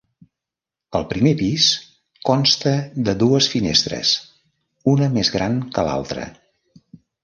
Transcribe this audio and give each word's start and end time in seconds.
El 0.99 1.05
primer 1.11 1.33
pis 1.41 1.67
consta 2.31 2.75
de 3.11 3.17
dues 3.27 3.53
finestres, 3.55 4.17
una 4.97 5.15
més 5.21 5.35
gran 5.39 5.65
que 5.79 5.91
l'altra. 5.93 6.31